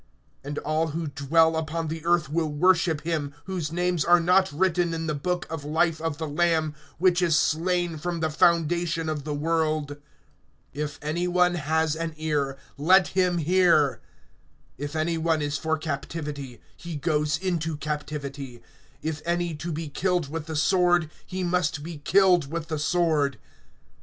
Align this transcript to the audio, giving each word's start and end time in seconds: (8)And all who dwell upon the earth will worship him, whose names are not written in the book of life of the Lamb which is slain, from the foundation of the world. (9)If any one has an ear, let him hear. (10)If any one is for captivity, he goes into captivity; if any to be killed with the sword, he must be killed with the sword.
(8)And 0.43 0.57
all 0.65 0.87
who 0.87 1.05
dwell 1.05 1.55
upon 1.55 1.87
the 1.87 2.03
earth 2.07 2.27
will 2.27 2.51
worship 2.51 3.01
him, 3.01 3.35
whose 3.43 3.71
names 3.71 4.03
are 4.03 4.19
not 4.19 4.51
written 4.51 4.95
in 4.95 5.05
the 5.05 5.13
book 5.13 5.45
of 5.47 5.63
life 5.63 6.01
of 6.01 6.17
the 6.17 6.27
Lamb 6.27 6.73
which 6.97 7.21
is 7.21 7.37
slain, 7.37 7.97
from 7.99 8.19
the 8.19 8.31
foundation 8.31 9.07
of 9.09 9.25
the 9.25 9.33
world. 9.35 9.97
(9)If 10.73 10.97
any 11.03 11.27
one 11.27 11.53
has 11.53 11.95
an 11.95 12.15
ear, 12.17 12.57
let 12.79 13.09
him 13.09 13.37
hear. 13.37 14.01
(10)If 14.79 14.95
any 14.95 15.17
one 15.19 15.43
is 15.43 15.59
for 15.59 15.77
captivity, 15.77 16.59
he 16.75 16.95
goes 16.95 17.37
into 17.37 17.77
captivity; 17.77 18.63
if 19.03 19.21
any 19.23 19.53
to 19.53 19.71
be 19.71 19.87
killed 19.87 20.31
with 20.31 20.47
the 20.47 20.55
sword, 20.55 21.11
he 21.27 21.43
must 21.43 21.83
be 21.83 21.99
killed 21.99 22.49
with 22.51 22.69
the 22.69 22.79
sword. 22.79 23.37